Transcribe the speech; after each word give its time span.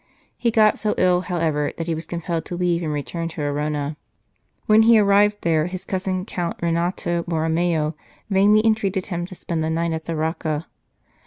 He 0.35 0.49
got 0.49 0.79
so 0.79 0.95
ill, 0.97 1.21
however, 1.21 1.71
that 1.77 1.85
he 1.85 1.93
was 1.93 2.07
compelled 2.07 2.43
to 2.45 2.55
leave 2.55 2.81
and 2.81 2.91
return 2.91 3.27
to 3.27 3.41
Arona. 3.43 3.97
When 4.65 4.81
he 4.81 4.97
arrived 4.97 5.37
there, 5.41 5.67
his 5.67 5.85
cousin, 5.85 6.25
Count 6.25 6.57
Renato 6.59 7.21
Bor 7.27 7.43
romeo, 7.43 7.93
vainly 8.27 8.65
entreated 8.65 9.05
him 9.05 9.27
to 9.27 9.35
spend 9.35 9.63
the 9.63 9.69
night 9.69 9.91
at 9.93 10.05
the 10.05 10.15
Rocca. 10.15 10.65